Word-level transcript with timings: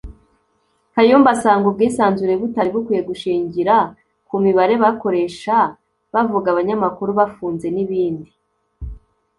Kayumba 0.93 1.29
asanga 1.35 1.65
ubwisanzure 1.67 2.33
butari 2.41 2.69
bukwiye 2.75 3.01
gushingira 3.09 3.75
ku 4.27 4.35
mibare 4.43 4.73
bakoresha 4.83 5.55
bavuga 6.13 6.47
abanyamakuru 6.49 7.11
bafunze 7.19 7.67
n’ibindi 7.71 8.31